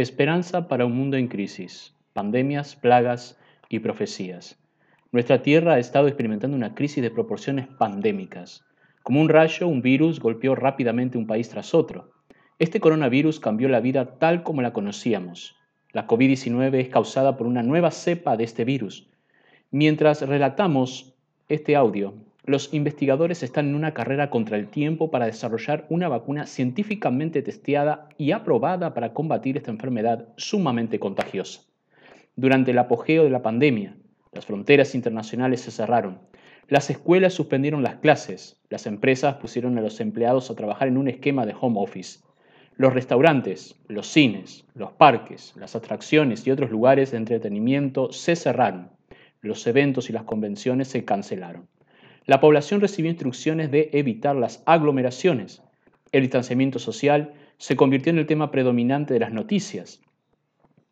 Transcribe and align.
Esperanza 0.00 0.66
para 0.66 0.86
un 0.86 0.96
mundo 0.96 1.18
en 1.18 1.28
crisis, 1.28 1.94
pandemias, 2.14 2.74
plagas 2.74 3.38
y 3.68 3.80
profecías. 3.80 4.58
Nuestra 5.12 5.42
Tierra 5.42 5.74
ha 5.74 5.78
estado 5.78 6.08
experimentando 6.08 6.56
una 6.56 6.74
crisis 6.74 7.02
de 7.02 7.10
proporciones 7.10 7.68
pandémicas. 7.68 8.64
Como 9.02 9.20
un 9.20 9.28
rayo, 9.28 9.68
un 9.68 9.82
virus 9.82 10.18
golpeó 10.18 10.54
rápidamente 10.54 11.18
un 11.18 11.26
país 11.26 11.50
tras 11.50 11.74
otro. 11.74 12.12
Este 12.58 12.80
coronavirus 12.80 13.40
cambió 13.40 13.68
la 13.68 13.80
vida 13.80 14.18
tal 14.18 14.42
como 14.42 14.62
la 14.62 14.72
conocíamos. 14.72 15.58
La 15.92 16.06
COVID-19 16.06 16.76
es 16.76 16.88
causada 16.88 17.36
por 17.36 17.46
una 17.46 17.62
nueva 17.62 17.90
cepa 17.90 18.38
de 18.38 18.44
este 18.44 18.64
virus. 18.64 19.06
Mientras 19.70 20.22
relatamos 20.22 21.14
este 21.50 21.76
audio, 21.76 22.14
los 22.44 22.72
investigadores 22.72 23.42
están 23.42 23.68
en 23.68 23.74
una 23.74 23.92
carrera 23.92 24.30
contra 24.30 24.56
el 24.56 24.68
tiempo 24.68 25.10
para 25.10 25.26
desarrollar 25.26 25.84
una 25.90 26.08
vacuna 26.08 26.46
científicamente 26.46 27.42
testeada 27.42 28.08
y 28.16 28.32
aprobada 28.32 28.94
para 28.94 29.12
combatir 29.12 29.58
esta 29.58 29.70
enfermedad 29.70 30.28
sumamente 30.36 30.98
contagiosa. 30.98 31.60
Durante 32.36 32.70
el 32.70 32.78
apogeo 32.78 33.24
de 33.24 33.30
la 33.30 33.42
pandemia, 33.42 33.96
las 34.32 34.46
fronteras 34.46 34.94
internacionales 34.94 35.60
se 35.60 35.70
cerraron, 35.70 36.18
las 36.68 36.88
escuelas 36.88 37.34
suspendieron 37.34 37.82
las 37.82 37.96
clases, 37.96 38.58
las 38.70 38.86
empresas 38.86 39.34
pusieron 39.36 39.76
a 39.76 39.82
los 39.82 40.00
empleados 40.00 40.50
a 40.50 40.54
trabajar 40.54 40.88
en 40.88 40.96
un 40.96 41.08
esquema 41.08 41.44
de 41.44 41.54
home 41.60 41.80
office. 41.80 42.20
Los 42.76 42.94
restaurantes, 42.94 43.74
los 43.88 44.06
cines, 44.06 44.64
los 44.74 44.92
parques, 44.92 45.52
las 45.56 45.76
atracciones 45.76 46.46
y 46.46 46.52
otros 46.52 46.70
lugares 46.70 47.10
de 47.10 47.18
entretenimiento 47.18 48.12
se 48.12 48.34
cerraron. 48.34 48.90
Los 49.42 49.66
eventos 49.66 50.08
y 50.08 50.12
las 50.14 50.22
convenciones 50.22 50.88
se 50.88 51.04
cancelaron 51.04 51.68
la 52.26 52.40
población 52.40 52.80
recibió 52.80 53.10
instrucciones 53.10 53.70
de 53.70 53.90
evitar 53.92 54.36
las 54.36 54.62
aglomeraciones. 54.66 55.62
El 56.12 56.22
distanciamiento 56.22 56.78
social 56.78 57.34
se 57.58 57.76
convirtió 57.76 58.10
en 58.10 58.18
el 58.18 58.26
tema 58.26 58.50
predominante 58.50 59.14
de 59.14 59.20
las 59.20 59.32
noticias. 59.32 60.00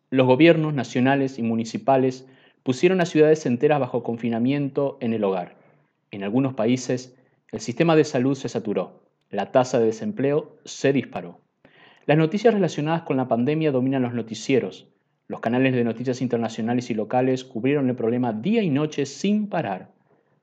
Los 0.09 0.27
gobiernos 0.27 0.73
nacionales 0.73 1.37
y 1.39 1.43
municipales 1.43 2.27
pusieron 2.63 3.01
a 3.01 3.05
ciudades 3.05 3.45
enteras 3.45 3.79
bajo 3.79 4.03
confinamiento 4.03 4.97
en 5.01 5.13
el 5.13 5.23
hogar. 5.23 5.55
En 6.11 6.23
algunos 6.23 6.55
países, 6.55 7.15
el 7.51 7.59
sistema 7.59 7.95
de 7.95 8.03
salud 8.03 8.35
se 8.35 8.49
saturó. 8.49 9.03
La 9.29 9.51
tasa 9.51 9.79
de 9.79 9.85
desempleo 9.85 10.57
se 10.65 10.93
disparó. 10.93 11.41
Las 12.05 12.17
noticias 12.17 12.53
relacionadas 12.53 13.03
con 13.03 13.17
la 13.17 13.27
pandemia 13.27 13.71
dominan 13.71 14.01
los 14.01 14.13
noticieros. 14.13 14.89
Los 15.27 15.41
canales 15.41 15.73
de 15.73 15.83
noticias 15.83 16.21
internacionales 16.23 16.89
y 16.89 16.95
locales 16.95 17.43
cubrieron 17.43 17.87
el 17.87 17.95
problema 17.95 18.33
día 18.33 18.63
y 18.63 18.71
noche 18.71 19.05
sin 19.05 19.47
parar. 19.47 19.91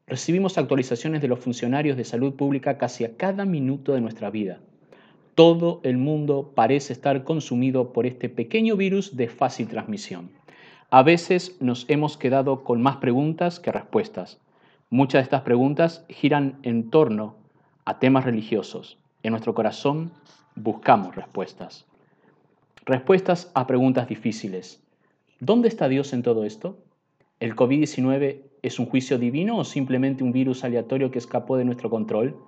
Recibimos 0.09 0.57
actualizaciones 0.57 1.21
de 1.21 1.27
los 1.27 1.41
funcionarios 1.41 1.97
de 1.97 2.05
salud 2.05 2.35
pública 2.35 2.79
casi 2.79 3.05
a 3.05 3.17
cada 3.17 3.45
minuto 3.45 3.93
de 3.93 4.01
nuestra 4.01 4.31
vida. 4.31 4.61
Todo 5.35 5.81
el 5.83 5.97
mundo 5.97 6.53
parece 6.55 6.93
estar 6.93 7.25
consumido 7.25 7.93
por 7.93 8.07
este 8.07 8.29
pequeño 8.29 8.77
virus 8.77 9.17
de 9.17 9.29
fácil 9.29 9.67
transmisión. 9.67 10.31
A 10.91 11.03
veces 11.03 11.57
nos 11.61 11.85
hemos 11.89 12.17
quedado 12.17 12.63
con 12.63 12.81
más 12.81 12.99
preguntas 12.99 13.59
que 13.59 13.73
respuestas. 13.73 14.41
Muchas 14.91 15.19
de 15.19 15.23
estas 15.25 15.43
preguntas 15.43 16.05
giran 16.09 16.61
en 16.63 16.89
torno 16.91 17.35
a 17.85 17.99
temas 17.99 18.25
religiosos. 18.25 18.99
En 19.25 19.33
nuestro 19.33 19.55
corazón 19.55 20.13
buscamos 20.55 21.17
respuestas. 21.17 21.85
Respuestas 22.85 23.51
a 23.55 23.67
preguntas 23.67 24.07
difíciles. 24.07 24.81
¿Dónde 25.41 25.67
está 25.67 25.89
Dios 25.89 26.13
en 26.13 26.23
todo 26.23 26.45
esto? 26.45 26.79
¿El 27.39 27.55
COVID-19 27.55 28.45
es 28.63 28.79
un 28.79 28.87
juicio 28.87 29.19
divino 29.19 29.59
o 29.59 29.65
simplemente 29.65 30.25
un 30.25 30.33
virus 30.33 30.65
aleatorio 30.65 31.11
que 31.11 31.19
escapó 31.19 31.59
de 31.59 31.67
nuestro 31.67 31.91
control? 31.91 32.39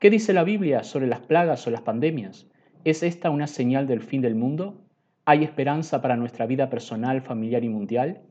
¿Qué 0.00 0.08
dice 0.08 0.32
la 0.32 0.42
Biblia 0.42 0.84
sobre 0.84 1.06
las 1.06 1.20
plagas 1.20 1.66
o 1.66 1.70
las 1.70 1.82
pandemias? 1.82 2.46
¿Es 2.84 3.02
esta 3.02 3.28
una 3.28 3.46
señal 3.46 3.86
del 3.86 4.00
fin 4.00 4.22
del 4.22 4.34
mundo? 4.34 4.80
¿Hay 5.26 5.44
esperanza 5.44 6.00
para 6.00 6.16
nuestra 6.16 6.46
vida 6.46 6.70
personal, 6.70 7.20
familiar 7.20 7.62
y 7.62 7.68
mundial? 7.68 8.22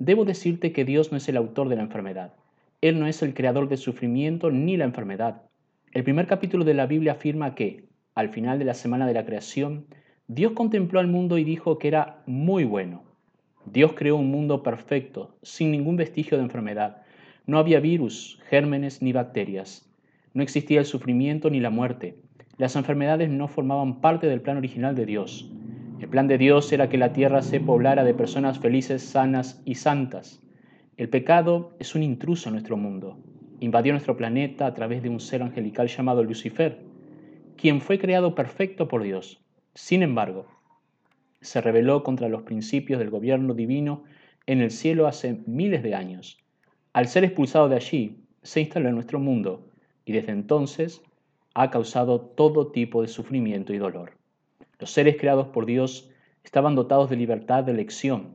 Debo 0.00 0.24
decirte 0.24 0.72
que 0.72 0.84
Dios 0.84 1.12
no 1.12 1.18
es 1.18 1.28
el 1.28 1.36
autor 1.36 1.68
de 1.68 1.76
la 1.76 1.82
enfermedad. 1.82 2.34
Él 2.80 2.98
no 2.98 3.06
es 3.06 3.22
el 3.22 3.32
creador 3.32 3.68
del 3.68 3.78
sufrimiento 3.78 4.50
ni 4.50 4.76
la 4.76 4.86
enfermedad. 4.86 5.42
El 5.92 6.02
primer 6.02 6.26
capítulo 6.26 6.64
de 6.64 6.74
la 6.74 6.86
Biblia 6.86 7.12
afirma 7.12 7.54
que, 7.54 7.84
al 8.16 8.30
final 8.30 8.58
de 8.58 8.64
la 8.64 8.74
semana 8.74 9.06
de 9.06 9.14
la 9.14 9.24
creación, 9.24 9.86
Dios 10.26 10.50
contempló 10.50 10.98
al 10.98 11.06
mundo 11.06 11.38
y 11.38 11.44
dijo 11.44 11.78
que 11.78 11.86
era 11.86 12.24
muy 12.26 12.64
bueno. 12.64 13.13
Dios 13.74 13.94
creó 13.96 14.14
un 14.14 14.30
mundo 14.30 14.62
perfecto, 14.62 15.34
sin 15.42 15.72
ningún 15.72 15.96
vestigio 15.96 16.38
de 16.38 16.44
enfermedad. 16.44 17.02
No 17.44 17.58
había 17.58 17.80
virus, 17.80 18.38
gérmenes 18.48 19.02
ni 19.02 19.12
bacterias. 19.12 19.92
No 20.32 20.44
existía 20.44 20.78
el 20.78 20.86
sufrimiento 20.86 21.50
ni 21.50 21.58
la 21.58 21.70
muerte. 21.70 22.16
Las 22.56 22.76
enfermedades 22.76 23.30
no 23.30 23.48
formaban 23.48 24.00
parte 24.00 24.28
del 24.28 24.42
plan 24.42 24.58
original 24.58 24.94
de 24.94 25.06
Dios. 25.06 25.50
El 25.98 26.08
plan 26.08 26.28
de 26.28 26.38
Dios 26.38 26.72
era 26.72 26.88
que 26.88 26.98
la 26.98 27.12
tierra 27.12 27.42
se 27.42 27.58
poblara 27.58 28.04
de 28.04 28.14
personas 28.14 28.60
felices, 28.60 29.02
sanas 29.02 29.60
y 29.64 29.74
santas. 29.74 30.40
El 30.96 31.08
pecado 31.08 31.72
es 31.80 31.96
un 31.96 32.04
intruso 32.04 32.48
en 32.48 32.52
nuestro 32.52 32.76
mundo. 32.76 33.18
Invadió 33.58 33.92
nuestro 33.92 34.16
planeta 34.16 34.66
a 34.66 34.74
través 34.74 35.02
de 35.02 35.08
un 35.08 35.18
ser 35.18 35.42
angelical 35.42 35.88
llamado 35.88 36.22
Lucifer, 36.22 36.78
quien 37.56 37.80
fue 37.80 37.98
creado 37.98 38.36
perfecto 38.36 38.86
por 38.86 39.02
Dios. 39.02 39.44
Sin 39.74 40.04
embargo, 40.04 40.46
se 41.44 41.60
rebeló 41.60 42.02
contra 42.02 42.28
los 42.28 42.42
principios 42.42 42.98
del 42.98 43.10
gobierno 43.10 43.52
divino 43.52 44.04
en 44.46 44.60
el 44.60 44.70
cielo 44.70 45.06
hace 45.06 45.42
miles 45.46 45.82
de 45.82 45.94
años. 45.94 46.38
Al 46.94 47.06
ser 47.06 47.22
expulsado 47.24 47.68
de 47.68 47.76
allí, 47.76 48.24
se 48.42 48.60
instaló 48.60 48.88
en 48.88 48.94
nuestro 48.94 49.18
mundo 49.18 49.68
y 50.06 50.12
desde 50.12 50.32
entonces 50.32 51.02
ha 51.54 51.70
causado 51.70 52.20
todo 52.20 52.72
tipo 52.72 53.02
de 53.02 53.08
sufrimiento 53.08 53.74
y 53.74 53.78
dolor. 53.78 54.12
Los 54.78 54.90
seres 54.90 55.16
creados 55.18 55.48
por 55.48 55.66
Dios 55.66 56.10
estaban 56.42 56.74
dotados 56.74 57.10
de 57.10 57.16
libertad 57.16 57.62
de 57.62 57.72
elección. 57.72 58.34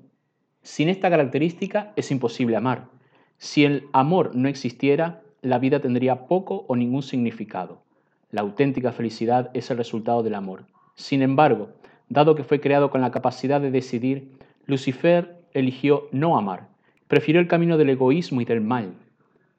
Sin 0.62 0.88
esta 0.88 1.10
característica 1.10 1.94
es 1.96 2.12
imposible 2.12 2.58
amar. 2.58 2.90
Si 3.38 3.66
el 3.66 3.88
amor 3.92 4.36
no 4.36 4.50
existiera, 4.50 5.24
la 5.42 5.58
vida 5.58 5.80
tendría 5.80 6.28
poco 6.28 6.66
o 6.68 6.76
ningún 6.76 7.02
significado. 7.02 7.82
La 8.30 8.42
auténtica 8.42 8.92
felicidad 8.92 9.50
es 9.56 9.72
el 9.72 9.78
resultado 9.78 10.22
del 10.22 10.36
amor. 10.36 10.66
Sin 10.96 11.22
embargo, 11.22 11.70
Dado 12.10 12.36
que 12.36 12.44
fue 12.44 12.60
creado 12.60 12.90
con 12.90 13.02
la 13.02 13.12
capacidad 13.12 13.62
de 13.62 13.72
decidir, 13.72 14.32
Lucifer 14.66 15.38
eligió 15.54 16.08
no 16.12 16.38
amar, 16.38 16.68
prefirió 17.08 17.40
el 17.40 17.48
camino 17.48 17.78
del 17.78 17.92
egoísmo 17.92 18.42
y 18.42 18.46
del 18.46 18.62
mal. 18.62 18.94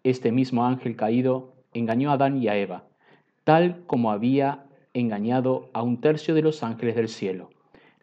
Este 0.02 0.32
mismo 0.32 0.66
ángel 0.66 0.96
caído 0.96 1.52
engañó 1.72 2.10
a 2.10 2.14
Adán 2.14 2.42
y 2.42 2.48
a 2.48 2.56
Eva, 2.56 2.84
tal 3.44 3.82
como 3.86 4.10
había 4.10 4.64
engañado 4.94 5.70
a 5.72 5.82
un 5.82 6.00
tercio 6.00 6.34
de 6.34 6.42
los 6.42 6.62
ángeles 6.62 6.96
del 6.96 7.08
cielo. 7.08 7.50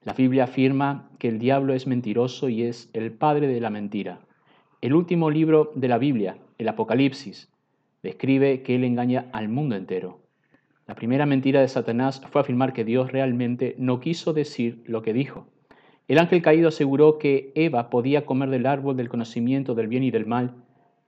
La 0.04 0.14
Biblia 0.14 0.46
afirma 0.46 1.10
que 1.20 1.28
el 1.28 1.40
diablo 1.40 1.74
es 1.74 1.86
mentiroso 1.86 2.48
y 2.48 2.64
es 2.64 2.90
el 2.94 3.12
padre 3.12 3.48
de 3.48 3.60
la 3.60 3.70
mentira. 3.70 4.20
El 4.80 4.94
último 4.94 5.30
libro 5.30 5.72
de 5.76 5.90
la 5.90 5.98
Biblia, 5.98 6.38
el 6.58 6.70
Apocalipsis, 6.70 7.50
describe 8.04 8.62
que 8.62 8.76
él 8.76 8.86
engaña 8.86 9.26
al 9.34 9.50
mundo 9.50 9.76
entero. 9.76 10.20
La 10.88 10.96
primera 10.96 11.26
mentira 11.26 11.60
de 11.60 11.68
Satanás 11.68 12.22
fue 12.32 12.40
afirmar 12.40 12.72
que 12.72 12.86
Dios 12.86 13.12
realmente 13.12 13.76
no 13.78 14.00
quiso 14.00 14.32
decir 14.32 14.82
lo 14.86 15.02
que 15.02 15.12
dijo. 15.12 15.46
El 16.08 16.18
ángel 16.18 16.42
caído 16.42 16.70
aseguró 16.70 17.18
que 17.18 17.52
Eva 17.56 17.90
podía 17.90 18.26
comer 18.26 18.50
del 18.50 18.66
árbol 18.66 18.96
del 18.96 19.10
conocimiento 19.10 19.76
del 19.76 19.90
bien 19.90 20.04
y 20.04 20.12
del 20.12 20.26
mal, 20.26 20.56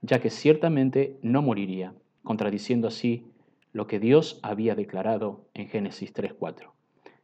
ya 0.02 0.20
que 0.20 0.28
ciertamente 0.28 1.18
no 1.22 1.40
moriría, 1.40 1.94
contradiciendo 2.22 2.88
así 2.88 3.24
lo 3.72 3.86
que 3.86 3.98
Dios 3.98 4.38
había 4.42 4.74
declarado 4.74 5.46
en 5.54 5.68
Génesis 5.68 6.12
3.4. 6.12 6.72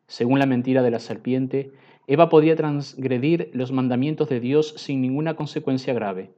Según 0.06 0.38
la 0.38 0.47
mentira 0.47 0.83
de 0.83 0.91
la 0.91 0.99
serpiente, 0.99 1.73
Eva 2.06 2.31
podía 2.31 2.56
transgredir 2.56 3.50
los 3.53 3.71
mandamientos 3.71 4.31
de 4.31 4.41
Dios 4.41 4.73
sin 4.78 5.03
ninguna 5.03 5.34
consecuencia 5.34 5.93
grave. 5.93 6.31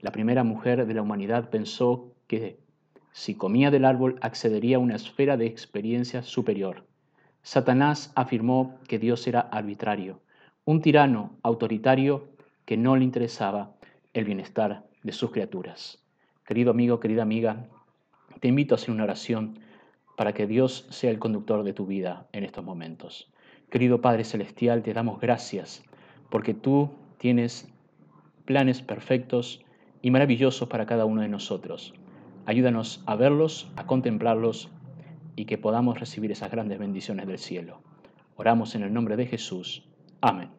La 0.00 0.12
primera 0.12 0.42
mujer 0.42 0.86
de 0.86 0.94
la 0.94 1.02
humanidad 1.02 1.50
pensó 1.50 2.14
que 2.28 2.56
si 3.16 3.34
comía 3.34 3.70
del 3.70 3.86
árbol 3.86 4.18
accedería 4.20 4.76
a 4.76 4.78
una 4.78 4.96
esfera 4.96 5.38
de 5.38 5.46
experiencia 5.46 6.22
superior. 6.22 6.84
Satanás 7.40 8.12
afirmó 8.14 8.78
que 8.88 8.98
Dios 8.98 9.26
era 9.26 9.40
arbitrario, 9.40 10.20
un 10.66 10.82
tirano 10.82 11.38
autoritario 11.42 12.28
que 12.66 12.76
no 12.76 12.94
le 12.94 13.04
interesaba 13.04 13.74
el 14.12 14.26
bienestar 14.26 14.84
de 15.02 15.12
sus 15.12 15.30
criaturas. 15.30 16.04
Querido 16.44 16.72
amigo, 16.72 17.00
querida 17.00 17.22
amiga, 17.22 17.66
te 18.40 18.48
invito 18.48 18.74
a 18.74 18.76
hacer 18.76 18.90
una 18.90 19.04
oración 19.04 19.60
para 20.18 20.34
que 20.34 20.46
Dios 20.46 20.86
sea 20.90 21.10
el 21.10 21.18
conductor 21.18 21.64
de 21.64 21.72
tu 21.72 21.86
vida 21.86 22.28
en 22.32 22.44
estos 22.44 22.66
momentos. 22.66 23.32
Querido 23.70 24.02
Padre 24.02 24.24
Celestial, 24.24 24.82
te 24.82 24.92
damos 24.92 25.22
gracias 25.22 25.82
porque 26.28 26.52
tú 26.52 26.90
tienes 27.16 27.66
planes 28.44 28.82
perfectos 28.82 29.64
y 30.02 30.10
maravillosos 30.10 30.68
para 30.68 30.84
cada 30.84 31.06
uno 31.06 31.22
de 31.22 31.28
nosotros. 31.28 31.94
Ayúdanos 32.46 33.02
a 33.06 33.16
verlos, 33.16 33.68
a 33.74 33.86
contemplarlos 33.86 34.70
y 35.34 35.44
que 35.46 35.58
podamos 35.58 35.98
recibir 35.98 36.30
esas 36.30 36.50
grandes 36.50 36.78
bendiciones 36.78 37.26
del 37.26 37.38
cielo. 37.38 37.80
Oramos 38.36 38.74
en 38.76 38.84
el 38.84 38.94
nombre 38.94 39.16
de 39.16 39.26
Jesús. 39.26 39.82
Amén. 40.20 40.55